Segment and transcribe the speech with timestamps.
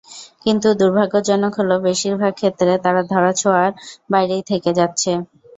[0.43, 3.71] কিন্তু দুর্ভাগ্যজনক হলো, বেশির ভাগ ক্ষেত্রে তারা ধরাছোঁয়ার
[4.09, 5.11] বাইরেই থেকে যাচ্ছে।